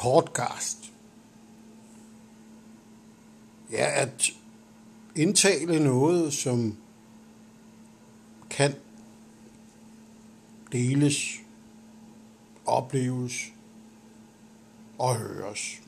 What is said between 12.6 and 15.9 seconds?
opleves og høres.